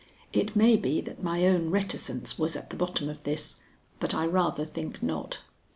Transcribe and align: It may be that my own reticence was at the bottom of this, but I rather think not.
It 0.33 0.55
may 0.55 0.77
be 0.77 0.99
that 1.01 1.21
my 1.21 1.45
own 1.45 1.69
reticence 1.69 2.39
was 2.39 2.55
at 2.55 2.71
the 2.71 2.75
bottom 2.75 3.07
of 3.07 3.21
this, 3.21 3.59
but 3.99 4.15
I 4.15 4.25
rather 4.25 4.65
think 4.65 5.03
not. 5.03 5.41